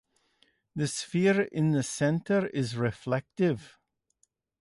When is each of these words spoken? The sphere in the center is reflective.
The 0.75 0.87
sphere 0.87 1.41
in 1.43 1.73
the 1.73 1.83
center 1.83 2.47
is 2.47 2.75
reflective. 2.75 3.77